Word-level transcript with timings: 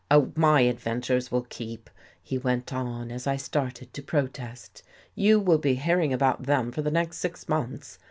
Oh, 0.09 0.31
my 0.35 0.67
ad 0.67 0.79
ventures 0.79 1.29
will 1.31 1.43
keep," 1.43 1.87
he 2.23 2.35
went 2.35 2.73
on, 2.73 3.11
as 3.11 3.27
I 3.27 3.35
started 3.37 3.93
to 3.93 4.01
pro 4.01 4.25
test." 4.25 4.81
You 5.23 5.39
will 5.39 5.59
be 5.59 5.75
hearing 5.75 6.11
about 6.11 6.47
them 6.47 6.71
for 6.71 6.81
the 6.81 6.89
next 6.89 7.17
six 7.19 7.47
months. 7.47 7.99